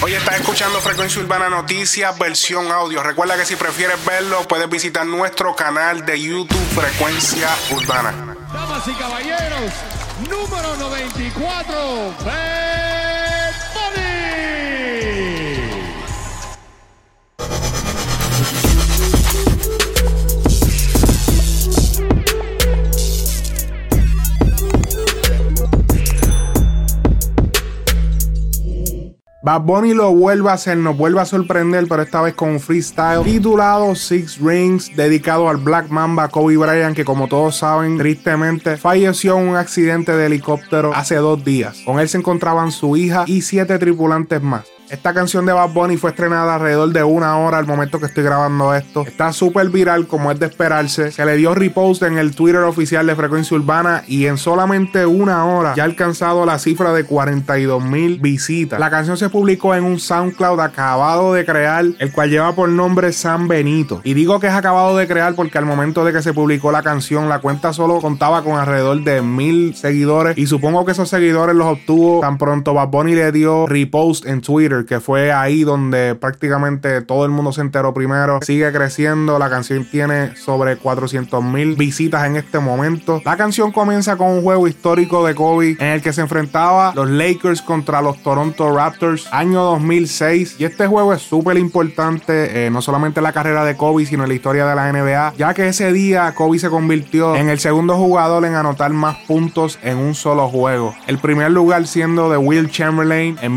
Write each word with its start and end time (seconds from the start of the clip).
Hoy 0.00 0.14
estás 0.14 0.36
escuchando 0.36 0.80
Frecuencia 0.80 1.20
Urbana 1.20 1.48
Noticias, 1.48 2.16
versión 2.16 2.70
audio. 2.70 3.02
Recuerda 3.02 3.36
que 3.36 3.44
si 3.44 3.56
prefieres 3.56 4.02
verlo, 4.04 4.46
puedes 4.46 4.70
visitar 4.70 5.04
nuestro 5.04 5.56
canal 5.56 6.06
de 6.06 6.20
YouTube 6.20 6.56
Frecuencia 6.72 7.48
Urbana. 7.72 8.36
Damas 8.52 8.86
y 8.86 8.92
caballeros, 8.92 9.72
número 10.30 10.76
94, 10.76 12.14
Bad 29.48 29.62
Bunny 29.62 29.94
lo 29.94 30.12
vuelve 30.12 30.50
a 30.50 30.52
hacer, 30.52 30.76
nos 30.76 30.94
vuelve 30.94 31.22
a 31.22 31.24
sorprender, 31.24 31.86
pero 31.88 32.02
esta 32.02 32.20
vez 32.20 32.34
con 32.34 32.50
un 32.50 32.60
freestyle 32.60 33.22
titulado 33.24 33.94
Six 33.94 34.38
Rings, 34.42 34.94
dedicado 34.94 35.48
al 35.48 35.56
Black 35.56 35.88
Mamba 35.88 36.28
Kobe 36.28 36.58
Bryant, 36.58 36.94
que 36.94 37.02
como 37.02 37.28
todos 37.28 37.56
saben, 37.56 37.96
tristemente 37.96 38.76
falleció 38.76 39.38
en 39.38 39.48
un 39.48 39.56
accidente 39.56 40.12
de 40.12 40.26
helicóptero 40.26 40.92
hace 40.94 41.14
dos 41.14 41.42
días. 41.46 41.80
Con 41.86 41.98
él 41.98 42.10
se 42.10 42.18
encontraban 42.18 42.70
su 42.72 42.94
hija 42.98 43.24
y 43.26 43.40
siete 43.40 43.78
tripulantes 43.78 44.42
más. 44.42 44.66
Esta 44.90 45.12
canción 45.12 45.44
de 45.44 45.52
Bad 45.52 45.70
Bunny 45.74 45.98
fue 45.98 46.10
estrenada 46.10 46.54
alrededor 46.54 46.90
de 46.92 47.04
una 47.04 47.36
hora 47.36 47.58
al 47.58 47.66
momento 47.66 48.00
que 48.00 48.06
estoy 48.06 48.24
grabando 48.24 48.74
esto. 48.74 49.02
Está 49.02 49.34
súper 49.34 49.68
viral 49.68 50.06
como 50.06 50.32
es 50.32 50.40
de 50.40 50.46
esperarse. 50.46 51.12
Se 51.12 51.26
le 51.26 51.36
dio 51.36 51.54
repost 51.54 52.02
en 52.04 52.16
el 52.16 52.34
Twitter 52.34 52.62
oficial 52.62 53.06
de 53.06 53.14
Frecuencia 53.14 53.54
Urbana 53.54 54.04
y 54.06 54.24
en 54.26 54.38
solamente 54.38 55.04
una 55.04 55.44
hora 55.44 55.74
ya 55.74 55.82
ha 55.82 55.86
alcanzado 55.86 56.46
la 56.46 56.58
cifra 56.58 56.94
de 56.94 57.04
42 57.04 57.84
mil 57.84 58.18
visitas. 58.18 58.80
La 58.80 58.88
canción 58.88 59.18
se 59.18 59.28
publicó 59.28 59.74
en 59.74 59.84
un 59.84 60.00
SoundCloud 60.00 60.60
acabado 60.60 61.34
de 61.34 61.44
crear, 61.44 61.84
el 61.98 62.10
cual 62.10 62.30
lleva 62.30 62.54
por 62.54 62.70
nombre 62.70 63.12
San 63.12 63.46
Benito. 63.46 64.00
Y 64.04 64.14
digo 64.14 64.40
que 64.40 64.46
es 64.46 64.54
acabado 64.54 64.96
de 64.96 65.06
crear 65.06 65.34
porque 65.34 65.58
al 65.58 65.66
momento 65.66 66.02
de 66.02 66.14
que 66.14 66.22
se 66.22 66.32
publicó 66.32 66.72
la 66.72 66.82
canción, 66.82 67.28
la 67.28 67.40
cuenta 67.40 67.74
solo 67.74 68.00
contaba 68.00 68.42
con 68.42 68.58
alrededor 68.58 69.02
de 69.04 69.20
mil 69.20 69.74
seguidores 69.74 70.38
y 70.38 70.46
supongo 70.46 70.86
que 70.86 70.92
esos 70.92 71.10
seguidores 71.10 71.54
los 71.54 71.66
obtuvo 71.66 72.20
tan 72.20 72.38
pronto 72.38 72.72
Bad 72.72 72.88
Bunny 72.88 73.14
le 73.14 73.32
dio 73.32 73.66
repost 73.66 74.24
en 74.24 74.40
Twitter 74.40 74.77
que 74.86 75.00
fue 75.00 75.32
ahí 75.32 75.64
donde 75.64 76.14
prácticamente 76.14 77.02
todo 77.02 77.24
el 77.24 77.30
mundo 77.30 77.52
se 77.52 77.60
enteró 77.60 77.94
primero. 77.94 78.40
Sigue 78.42 78.70
creciendo, 78.72 79.38
la 79.38 79.50
canción 79.50 79.86
tiene 79.90 80.36
sobre 80.36 80.76
400 80.76 81.42
mil 81.42 81.76
visitas 81.76 82.26
en 82.26 82.36
este 82.36 82.58
momento. 82.58 83.20
La 83.24 83.36
canción 83.36 83.72
comienza 83.72 84.16
con 84.16 84.28
un 84.28 84.42
juego 84.42 84.68
histórico 84.68 85.26
de 85.26 85.34
Kobe 85.34 85.76
en 85.78 85.86
el 85.86 86.02
que 86.02 86.12
se 86.12 86.20
enfrentaba 86.20 86.92
los 86.94 87.08
Lakers 87.10 87.62
contra 87.62 88.02
los 88.02 88.22
Toronto 88.22 88.74
Raptors 88.74 89.28
año 89.32 89.62
2006 89.62 90.56
y 90.58 90.64
este 90.64 90.86
juego 90.86 91.12
es 91.12 91.22
súper 91.22 91.58
importante, 91.58 92.66
eh, 92.66 92.70
no 92.70 92.82
solamente 92.82 93.20
en 93.20 93.24
la 93.24 93.32
carrera 93.32 93.64
de 93.64 93.76
Kobe, 93.76 94.06
sino 94.06 94.24
en 94.24 94.28
la 94.28 94.34
historia 94.34 94.66
de 94.66 94.74
la 94.74 94.92
NBA, 94.92 95.34
ya 95.36 95.54
que 95.54 95.68
ese 95.68 95.92
día 95.92 96.34
Kobe 96.34 96.58
se 96.58 96.70
convirtió 96.70 97.36
en 97.36 97.48
el 97.48 97.58
segundo 97.58 97.96
jugador 97.96 98.44
en 98.44 98.54
anotar 98.54 98.92
más 98.92 99.16
puntos 99.26 99.78
en 99.82 99.98
un 99.98 100.14
solo 100.14 100.48
juego. 100.48 100.94
El 101.06 101.18
primer 101.18 101.50
lugar 101.50 101.86
siendo 101.86 102.30
de 102.30 102.36
Will 102.36 102.70
Chamberlain 102.70 103.38
en 103.40 103.56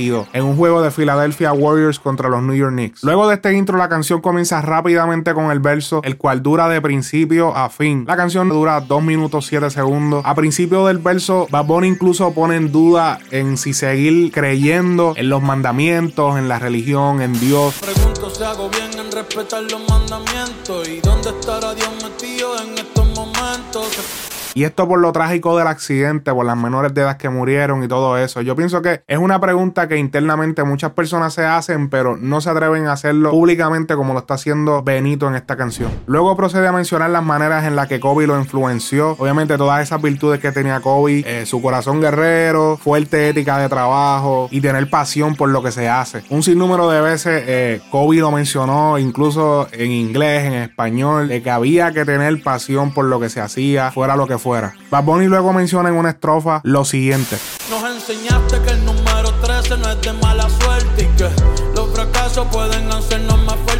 1962 0.00 0.28
en 0.32 0.44
un 0.44 0.56
juego 0.56 0.82
de 0.82 0.90
Philadelphia 0.90 1.52
Warriors 1.52 1.98
contra 1.98 2.28
los 2.28 2.42
New 2.42 2.54
York 2.54 2.72
Knicks. 2.72 3.04
Luego 3.04 3.28
de 3.28 3.34
este 3.34 3.54
intro, 3.54 3.76
la 3.78 3.88
canción 3.88 4.20
comienza 4.20 4.60
rápidamente 4.62 5.34
con 5.34 5.50
el 5.50 5.60
verso, 5.60 6.00
el 6.04 6.16
cual 6.16 6.42
dura 6.42 6.68
de 6.68 6.80
principio 6.80 7.54
a 7.56 7.68
fin. 7.68 8.04
La 8.06 8.16
canción 8.16 8.48
dura 8.48 8.80
2 8.80 9.02
minutos 9.02 9.46
7 9.46 9.70
segundos. 9.70 10.22
A 10.24 10.34
principio 10.34 10.86
del 10.86 10.98
verso, 10.98 11.46
Bad 11.50 11.66
Bunny 11.66 11.88
incluso 11.88 12.32
pone 12.32 12.56
en 12.56 12.72
duda 12.72 13.18
en 13.30 13.56
si 13.56 13.74
seguir 13.74 14.32
creyendo 14.32 15.14
en 15.16 15.28
los 15.28 15.42
mandamientos, 15.42 16.38
en 16.38 16.48
la 16.48 16.58
religión, 16.58 17.20
en 17.20 17.38
Dios. 17.38 17.74
Pregunto 17.80 18.30
si 18.30 18.42
hago 18.42 18.68
bien 18.70 18.90
en 18.98 19.12
respetar 19.12 19.62
los 19.62 19.88
mandamientos 19.88 20.88
y 20.88 21.00
dónde 21.00 21.30
estará 21.30 21.74
Dios 21.74 21.90
metido 22.02 22.60
en 22.62 22.78
estos 22.78 23.06
momentos. 23.14 24.39
Y 24.54 24.64
esto 24.64 24.88
por 24.88 24.98
lo 24.98 25.12
trágico 25.12 25.56
del 25.56 25.68
accidente, 25.68 26.32
por 26.32 26.44
las 26.44 26.56
menores 26.56 26.92
de 26.92 27.02
edad 27.02 27.16
que 27.16 27.28
murieron 27.28 27.84
y 27.84 27.88
todo 27.88 28.18
eso. 28.18 28.40
Yo 28.40 28.56
pienso 28.56 28.82
que 28.82 29.02
es 29.06 29.18
una 29.18 29.40
pregunta 29.40 29.86
que 29.86 29.96
internamente 29.96 30.64
muchas 30.64 30.90
personas 30.92 31.34
se 31.34 31.44
hacen, 31.44 31.88
pero 31.88 32.16
no 32.16 32.40
se 32.40 32.50
atreven 32.50 32.86
a 32.86 32.92
hacerlo 32.92 33.30
públicamente 33.30 33.94
como 33.94 34.12
lo 34.12 34.20
está 34.20 34.34
haciendo 34.34 34.82
Benito 34.82 35.28
en 35.28 35.36
esta 35.36 35.56
canción. 35.56 35.90
Luego 36.06 36.36
procede 36.36 36.66
a 36.66 36.72
mencionar 36.72 37.10
las 37.10 37.22
maneras 37.22 37.64
en 37.64 37.76
las 37.76 37.86
que 37.86 38.00
Kobe 38.00 38.26
lo 38.26 38.38
influenció. 38.38 39.16
Obviamente 39.18 39.56
todas 39.56 39.82
esas 39.82 40.02
virtudes 40.02 40.40
que 40.40 40.50
tenía 40.50 40.80
Kobe, 40.80 41.22
eh, 41.24 41.46
su 41.46 41.62
corazón 41.62 42.00
guerrero, 42.00 42.76
fuerte 42.76 43.28
ética 43.28 43.58
de 43.58 43.68
trabajo 43.68 44.48
y 44.50 44.60
tener 44.60 44.90
pasión 44.90 45.36
por 45.36 45.50
lo 45.50 45.62
que 45.62 45.70
se 45.70 45.88
hace. 45.88 46.24
Un 46.28 46.42
sinnúmero 46.42 46.90
de 46.90 47.00
veces 47.00 47.44
eh, 47.46 47.80
Kobe 47.90 48.16
lo 48.16 48.32
mencionó, 48.32 48.98
incluso 48.98 49.68
en 49.70 49.92
inglés, 49.92 50.44
en 50.46 50.54
español, 50.54 51.28
de 51.28 51.40
que 51.40 51.50
había 51.50 51.92
que 51.92 52.04
tener 52.04 52.42
pasión 52.42 52.92
por 52.92 53.04
lo 53.04 53.20
que 53.20 53.28
se 53.28 53.40
hacía, 53.40 53.92
fuera 53.92 54.16
lo 54.16 54.26
que 54.26 54.39
fuera. 54.40 54.74
Bad 54.90 55.04
Bunny 55.04 55.26
luego 55.26 55.52
menciona 55.52 55.90
en 55.90 55.94
una 55.94 56.10
estrofa 56.10 56.60
lo 56.64 56.84
siguiente. 56.84 57.36
Nos 57.70 57.84
enseñaste 57.84 58.60
que 58.62 58.70
el 58.70 58.84
número 58.84 59.30
13 59.42 59.78
no 59.78 59.90
es 59.90 60.00
de 60.00 60.12
mala 60.14 60.48
suerte 60.48 61.02
y 61.02 61.16
que 61.16 61.28
los 61.76 61.94
fracasos 61.94 62.46
pueden 62.48 62.90
hacernos 62.90 63.38
más 63.44 63.54
fuertes. 63.54 63.70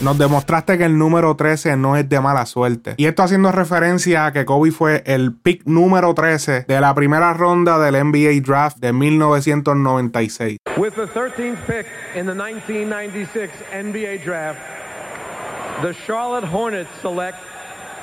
Nos 0.00 0.18
demostraste 0.18 0.76
que 0.76 0.84
el 0.84 0.98
número 0.98 1.34
13 1.34 1.76
no 1.76 1.96
es 1.96 2.08
de 2.08 2.20
mala 2.20 2.44
suerte. 2.46 2.94
Y 2.98 3.06
esto 3.06 3.22
haciendo 3.22 3.52
referencia 3.52 4.26
a 4.26 4.32
que 4.32 4.44
Kobe 4.44 4.70
fue 4.70 5.02
el 5.06 5.34
pick 5.34 5.62
número 5.64 6.14
13 6.14 6.66
de 6.68 6.80
la 6.80 6.94
primera 6.94 7.32
ronda 7.32 7.78
del 7.78 7.94
NBA 8.04 8.42
Draft 8.46 8.78
de 8.78 8.92
1996. 8.92 10.58
With 10.76 10.92
the 10.94 11.06
13th 11.06 11.56
pick 11.66 11.86
in 12.14 12.26
the 12.26 12.34
1996 12.34 13.50
NBA 13.72 14.24
Draft, 14.24 14.58
the 15.82 15.94
Charlotte 16.06 16.44
Hornets 16.44 16.90
select 17.00 17.38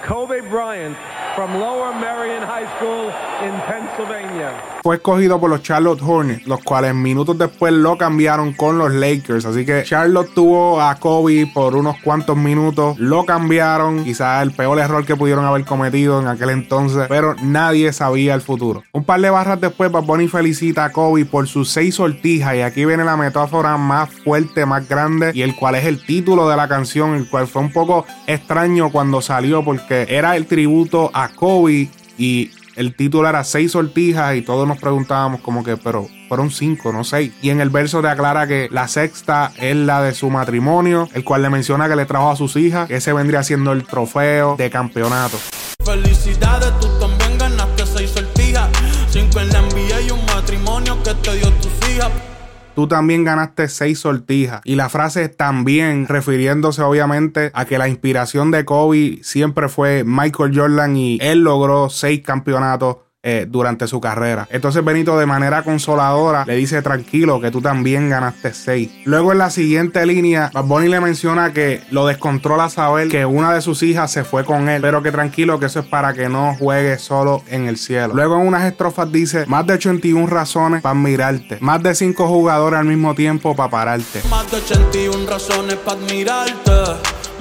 Kobe 0.07 0.41
Bryant 0.41 0.97
from 1.35 1.59
Lower 1.59 1.91
Marion 1.93 2.43
High 2.43 2.67
School 2.77 3.07
in 3.41 3.59
Pennsylvania. 3.61 4.72
Fue 4.83 4.97
escogido 4.97 5.39
por 5.39 5.49
los 5.49 5.63
Charlotte 5.63 6.01
Hornets, 6.01 6.45
los 6.45 6.61
cuales 6.61 6.93
minutos 6.93 7.37
después 7.37 7.71
lo 7.71 7.97
cambiaron 7.97 8.51
con 8.51 8.77
los 8.77 8.91
Lakers. 8.91 9.45
Así 9.45 9.65
que 9.65 9.83
Charlotte 9.83 10.33
tuvo 10.33 10.81
a 10.81 10.95
Kobe 10.95 11.49
por 11.53 11.77
unos 11.77 11.95
cuantos 12.01 12.35
minutos, 12.35 12.99
lo 12.99 13.23
cambiaron, 13.23 14.03
quizás 14.03 14.43
el 14.43 14.51
peor 14.51 14.79
error 14.79 15.05
que 15.05 15.15
pudieron 15.15 15.45
haber 15.45 15.63
cometido 15.63 16.19
en 16.19 16.27
aquel 16.27 16.49
entonces, 16.49 17.05
pero 17.07 17.33
nadie 17.41 17.93
sabía 17.93 18.33
el 18.33 18.41
futuro. 18.41 18.83
Un 18.91 19.05
par 19.05 19.21
de 19.21 19.29
barras 19.29 19.61
después, 19.61 19.89
Bad 19.89 20.03
Bunny 20.03 20.27
felicita 20.27 20.83
a 20.83 20.91
Kobe 20.91 21.23
por 21.23 21.47
sus 21.47 21.69
seis 21.69 21.95
sortijas 21.95 22.55
y 22.55 22.59
aquí 22.59 22.83
viene 22.83 23.05
la 23.05 23.15
metáfora 23.15 23.77
más 23.77 24.09
fuerte, 24.09 24.65
más 24.65 24.89
grande 24.89 25.31
y 25.33 25.43
el 25.43 25.55
cual 25.55 25.75
es 25.75 25.85
el 25.85 26.05
título 26.05 26.49
de 26.49 26.57
la 26.57 26.67
canción, 26.67 27.13
el 27.15 27.29
cual 27.29 27.47
fue 27.47 27.61
un 27.61 27.71
poco 27.71 28.05
extraño 28.27 28.91
cuando 28.91 29.21
salió 29.21 29.63
porque 29.63 30.07
era 30.09 30.35
el 30.35 30.45
tributo 30.45 31.09
a 31.13 31.29
Kobe 31.29 31.89
y 32.17 32.51
el 32.75 32.95
título 32.95 33.29
era 33.29 33.43
seis 33.43 33.71
sortijas 33.71 34.35
y 34.35 34.41
todos 34.41 34.67
nos 34.67 34.77
preguntábamos 34.77 35.41
como 35.41 35.63
que, 35.63 35.77
pero 35.77 36.07
fueron 36.27 36.51
cinco, 36.51 36.91
no 36.91 37.03
seis. 37.03 37.33
Y 37.41 37.49
en 37.49 37.61
el 37.61 37.69
verso 37.69 38.01
te 38.01 38.07
aclara 38.07 38.47
que 38.47 38.67
la 38.71 38.87
sexta 38.87 39.51
es 39.57 39.75
la 39.75 40.01
de 40.01 40.13
su 40.13 40.29
matrimonio, 40.29 41.07
el 41.13 41.23
cual 41.23 41.41
le 41.41 41.49
menciona 41.49 41.87
que 41.87 41.95
le 41.95 42.05
trajo 42.05 42.31
a 42.31 42.35
sus 42.35 42.55
hijas, 42.55 42.87
que 42.87 42.95
ese 42.95 43.13
vendría 43.13 43.43
siendo 43.43 43.71
el 43.71 43.83
trofeo 43.85 44.55
de 44.55 44.69
campeonato. 44.69 45.37
Felicidades, 45.83 46.71
tú 46.79 46.87
también 46.99 47.37
ganaste 47.37 47.85
seis 47.85 48.11
sortijas. 48.11 48.69
Cinco 49.09 49.39
en 49.39 49.49
la 49.49 49.61
un 49.61 50.25
matrimonio 50.25 51.01
que 51.03 51.13
te 51.13 51.37
dio 51.37 51.51
tus 51.53 51.89
hijas 51.89 52.09
tú 52.75 52.87
también 52.87 53.23
ganaste 53.23 53.67
seis 53.67 53.99
sortijas. 53.99 54.61
Y 54.63 54.75
la 54.75 54.89
frase 54.89 55.29
también 55.29 56.07
refiriéndose 56.07 56.81
obviamente 56.81 57.51
a 57.53 57.65
que 57.65 57.77
la 57.77 57.87
inspiración 57.87 58.51
de 58.51 58.65
Kobe 58.65 59.19
siempre 59.23 59.69
fue 59.69 60.03
Michael 60.05 60.57
Jordan 60.57 60.95
y 60.97 61.17
él 61.21 61.43
logró 61.43 61.89
seis 61.89 62.21
campeonatos 62.21 62.97
eh, 63.25 63.45
durante 63.47 63.87
su 63.87 64.01
carrera. 64.01 64.49
Entonces 64.51 64.83
Benito 64.83 65.17
de 65.17 65.25
manera 65.25 65.63
consoladora 65.63 66.43
le 66.45 66.57
dice 66.57 66.81
tranquilo 66.81 67.39
que 67.39 67.51
tú 67.51 67.61
también 67.61 68.09
ganaste 68.09 68.53
6. 68.53 68.91
Luego 69.05 69.31
en 69.31 69.37
la 69.37 69.49
siguiente 69.49 70.05
línea, 70.05 70.51
Bunny 70.65 70.89
le 70.89 70.99
menciona 70.99 71.53
que 71.53 71.81
lo 71.89 72.05
descontrola 72.05 72.67
saber 72.69 73.07
que 73.07 73.25
una 73.25 73.53
de 73.53 73.61
sus 73.61 73.81
hijas 73.81 74.11
se 74.11 74.25
fue 74.25 74.43
con 74.43 74.67
él, 74.67 74.81
pero 74.81 75.01
que 75.01 75.13
tranquilo 75.13 75.57
que 75.57 75.67
eso 75.67 75.79
es 75.79 75.85
para 75.85 76.13
que 76.13 76.27
no 76.27 76.55
juegue 76.59 76.99
solo 76.99 77.41
en 77.47 77.67
el 77.67 77.77
cielo. 77.77 78.13
Luego 78.13 78.35
en 78.41 78.45
unas 78.45 78.65
estrofas 78.65 79.09
dice 79.09 79.45
más 79.47 79.65
de 79.67 79.75
81 79.75 80.27
razones 80.27 80.81
para 80.81 80.99
admirarte, 80.99 81.59
más 81.61 81.81
de 81.81 81.95
5 81.95 82.27
jugadores 82.27 82.81
al 82.81 82.85
mismo 82.87 83.15
tiempo 83.15 83.55
para 83.55 83.71
pararte. 83.71 84.21
Más 84.29 84.51
de 84.51 84.57
81 84.57 85.29
razones 85.29 85.75
para 85.75 85.97
admirarte, 85.97 86.71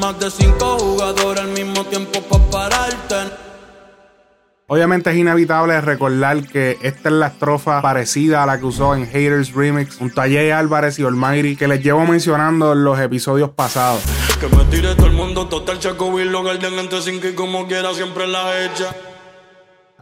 más 0.01 0.17
de 0.21 0.31
5 0.31 0.79
jugadores 0.79 1.43
al 1.43 1.51
mismo 1.51 1.85
tiempo 1.87 2.21
para 2.23 2.51
pararte. 2.51 3.52
Obviamente 4.73 5.11
es 5.11 5.19
inevitable 5.19 5.79
recordar 5.83 6.49
que 6.49 6.79
esta 6.81 7.11
es 7.11 7.15
la 7.15 7.27
estrofa 7.27 7.83
parecida 7.83 8.43
a 8.43 8.47
la 8.47 8.59
que 8.59 8.65
usó 8.65 8.95
en 8.95 9.05
Haters 9.05 9.53
Remix 9.53 9.99
junto 9.99 10.23
a 10.23 10.25
Jay 10.25 10.49
Álvarez 10.49 10.99
y 10.99 11.03
Almighty 11.03 11.57
que 11.57 11.69
les 11.69 11.85
llevo 11.85 12.07
mencionando 12.07 12.73
en 12.73 12.83
los 12.83 12.99
episodios 12.99 13.51
pasados. 13.51 14.01
Que 14.41 14.49
me 14.49 14.65
tire 14.65 14.95
todo 14.95 15.09
el 15.09 15.13
mundo 15.13 15.47
total 15.47 15.79
Chaco 15.79 16.19
y 16.19 16.25
lo 16.25 16.43
Garden 16.43 16.79
entre 16.79 17.03
5 17.03 17.29
y 17.29 17.35
como 17.35 17.67
quiera 17.67 17.93
siempre 17.93 18.27
la 18.27 18.65
hecha. 18.65 18.97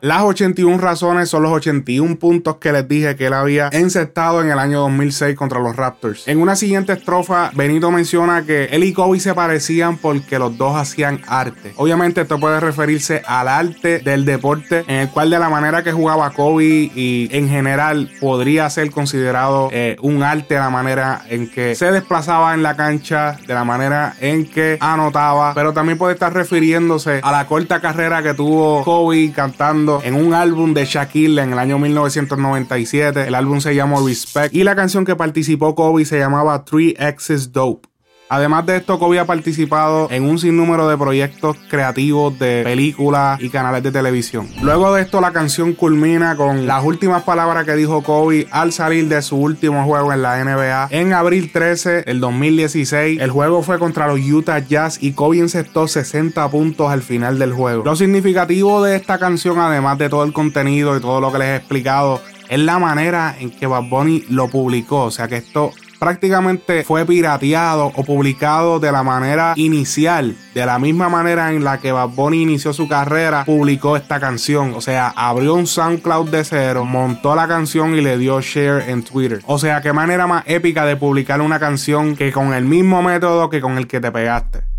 Las 0.02 0.23
81 0.23 0.79
razones 0.79 1.29
son 1.29 1.43
los 1.43 1.52
81 1.52 2.17
puntos 2.17 2.56
que 2.56 2.73
les 2.73 2.88
dije 2.88 3.17
que 3.17 3.26
él 3.26 3.35
había 3.35 3.69
encestado 3.70 4.41
en 4.41 4.50
el 4.50 4.58
año 4.58 4.81
2006 4.81 5.37
contra 5.37 5.61
los 5.61 5.76
Raptors. 5.76 6.26
En 6.26 6.41
una 6.41 6.56
siguiente 6.56 6.94
estrofa, 6.94 7.50
Benito 7.55 7.91
menciona 7.91 8.47
que 8.47 8.64
él 8.67 8.85
y 8.85 8.94
Kobe 8.94 9.20
se 9.20 9.35
parecían 9.35 9.99
porque 9.99 10.38
los 10.38 10.56
dos 10.56 10.75
hacían 10.75 11.20
arte. 11.26 11.75
Obviamente 11.76 12.23
esto 12.23 12.41
puede 12.41 12.61
referirse 12.61 13.20
al 13.26 13.49
arte 13.49 13.99
del 13.99 14.25
deporte 14.25 14.85
en 14.87 15.00
el 15.00 15.11
cual 15.11 15.29
de 15.29 15.38
la 15.38 15.50
manera 15.50 15.82
que 15.82 15.93
jugaba 15.93 16.31
Kobe 16.31 16.91
y 16.94 17.29
en 17.32 17.50
general 17.50 18.11
podría 18.20 18.70
ser 18.70 18.91
considerado 18.91 19.69
eh, 19.70 19.97
un 20.00 20.23
arte 20.23 20.55
la 20.55 20.70
manera 20.70 21.23
en 21.29 21.50
que 21.50 21.75
se 21.75 21.93
desplazaba 21.93 22.55
en 22.55 22.62
la 22.62 22.75
cancha, 22.75 23.37
de 23.47 23.52
la 23.52 23.64
manera 23.64 24.14
en 24.20 24.47
que 24.47 24.79
anotaba, 24.81 25.52
pero 25.52 25.75
también 25.75 25.99
puede 25.99 26.14
estar 26.14 26.32
refiriéndose 26.32 27.20
a 27.23 27.32
la 27.32 27.47
corta 27.47 27.82
carrera 27.82 28.23
que 28.23 28.32
tuvo 28.32 28.82
Kobe 28.82 29.31
cantando 29.32 29.90
en 30.03 30.15
un 30.15 30.35
álbum 30.35 30.75
de 30.75 30.85
Shaquille 30.85 31.43
en 31.43 31.53
el 31.53 31.59
año 31.59 31.79
1997. 31.79 33.27
El 33.27 33.35
álbum 33.35 33.61
se 33.61 33.75
llamó 33.75 34.07
Respect 34.07 34.55
y 34.55 34.65
la 34.65 34.77
canción 34.77 35.05
que 35.05 35.17
participó 35.17 35.75
Kobe 35.75 36.05
se 36.05 36.19
llamaba 36.19 36.65
3X's 36.65 37.53
Dope. 37.53 37.90
Además 38.32 38.65
de 38.65 38.77
esto, 38.77 39.00
Kobe 39.00 39.19
ha 39.19 39.25
participado 39.25 40.06
en 40.09 40.23
un 40.23 40.38
sinnúmero 40.38 40.88
de 40.88 40.97
proyectos 40.97 41.56
creativos 41.69 42.38
de 42.38 42.62
películas 42.62 43.41
y 43.43 43.49
canales 43.49 43.82
de 43.82 43.91
televisión. 43.91 44.49
Luego 44.62 44.94
de 44.94 45.03
esto, 45.03 45.21
la 45.21 45.32
canción 45.32 45.73
culmina 45.73 46.37
con 46.37 46.69
las 46.69 46.85
últimas 46.85 47.25
palabras 47.25 47.65
que 47.65 47.75
dijo 47.75 48.05
Kobe 48.05 48.47
al 48.53 48.73
salir 48.73 49.09
de 49.09 49.21
su 49.23 49.37
último 49.37 49.85
juego 49.85 50.12
en 50.12 50.23
la 50.23 50.44
NBA. 50.44 50.88
En 50.93 51.12
abril 51.12 51.50
13 51.50 52.03
del 52.03 52.21
2016, 52.21 53.21
el 53.21 53.32
juego 53.32 53.65
fue 53.65 53.81
contra 53.81 54.06
los 54.06 54.21
Utah 54.21 54.61
Jazz 54.61 55.03
y 55.03 55.11
Kobe 55.11 55.41
encestó 55.41 55.88
60 55.88 56.49
puntos 56.50 56.88
al 56.88 57.03
final 57.03 57.37
del 57.37 57.53
juego. 57.53 57.83
Lo 57.85 57.97
significativo 57.97 58.81
de 58.85 58.94
esta 58.94 59.19
canción, 59.19 59.59
además 59.59 59.99
de 59.99 60.09
todo 60.09 60.23
el 60.23 60.33
contenido 60.33 60.97
y 60.97 61.00
todo 61.00 61.21
lo 61.21 61.33
que 61.33 61.38
les 61.38 61.49
he 61.49 61.56
explicado, 61.56 62.23
es 62.49 62.61
la 62.61 62.79
manera 62.79 63.35
en 63.41 63.50
que 63.50 63.67
Bad 63.67 63.88
Bunny 63.91 64.25
lo 64.29 64.47
publicó. 64.47 65.03
O 65.03 65.11
sea 65.11 65.26
que 65.26 65.38
esto 65.38 65.73
prácticamente 66.00 66.82
fue 66.82 67.05
pirateado 67.05 67.93
o 67.94 68.02
publicado 68.02 68.81
de 68.81 68.91
la 68.91 69.02
manera 69.02 69.52
inicial, 69.56 70.35
de 70.55 70.67
la 70.67 70.79
misma 70.79 71.11
manera 71.11 71.52
en 71.52 71.62
la 71.62 71.79
que 71.79 71.93
Bad 71.93 72.08
Bunny 72.08 72.43
inició 72.43 72.73
su 72.73 72.88
carrera, 72.88 73.44
publicó 73.44 73.97
esta 73.97 74.19
canción. 74.19 74.73
O 74.75 74.81
sea, 74.81 75.12
abrió 75.14 75.55
un 75.55 75.67
SoundCloud 75.67 76.31
de 76.31 76.43
cero, 76.43 76.85
montó 76.87 77.37
la 77.37 77.47
canción 77.47 77.94
y 77.94 78.00
le 78.00 78.17
dio 78.17 78.41
share 78.41 78.88
en 78.88 79.02
Twitter. 79.02 79.43
O 79.47 79.58
sea, 79.58 79.82
qué 79.82 79.93
manera 79.93 80.26
más 80.26 80.43
épica 80.47 80.87
de 80.87 80.97
publicar 80.97 81.43
una 81.43 81.61
canción 81.61 82.17
que 82.17 82.32
con 82.32 82.55
el 82.55 82.64
mismo 82.64 83.02
método 83.02 83.50
que 83.50 83.61
con 83.61 83.76
el 83.76 83.87
que 83.87 84.00
te 84.00 84.11
pegaste. 84.11 84.70